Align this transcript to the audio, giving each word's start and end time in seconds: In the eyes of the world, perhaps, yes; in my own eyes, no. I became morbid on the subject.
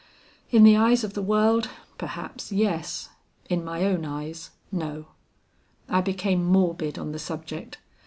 In 0.49 0.63
the 0.63 0.75
eyes 0.77 1.03
of 1.03 1.13
the 1.13 1.21
world, 1.21 1.69
perhaps, 1.99 2.51
yes; 2.51 3.09
in 3.51 3.63
my 3.63 3.83
own 3.83 4.03
eyes, 4.03 4.49
no. 4.71 5.05
I 5.87 6.01
became 6.01 6.43
morbid 6.43 6.97
on 6.97 7.11
the 7.11 7.19
subject. 7.19 7.77